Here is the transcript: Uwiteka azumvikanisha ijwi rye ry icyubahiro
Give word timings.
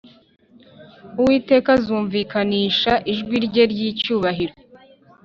Uwiteka 1.19 1.69
azumvikanisha 1.77 2.93
ijwi 3.11 3.35
rye 3.45 3.63
ry 3.71 3.79
icyubahiro 3.89 4.53